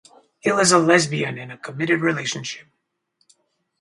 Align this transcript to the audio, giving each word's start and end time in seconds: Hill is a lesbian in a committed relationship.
Hill 0.39 0.57
is 0.57 0.71
a 0.71 0.79
lesbian 0.79 1.37
in 1.37 1.51
a 1.51 1.59
committed 1.59 2.01
relationship. 2.01 2.65